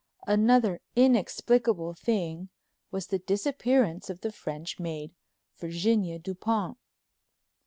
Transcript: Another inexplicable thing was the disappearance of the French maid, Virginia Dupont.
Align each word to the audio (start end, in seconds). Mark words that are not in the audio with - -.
Another 0.25 0.81
inexplicable 0.95 1.93
thing 1.93 2.49
was 2.89 3.05
the 3.05 3.19
disappearance 3.19 4.09
of 4.09 4.21
the 4.21 4.31
French 4.31 4.79
maid, 4.79 5.13
Virginia 5.59 6.17
Dupont. 6.17 6.79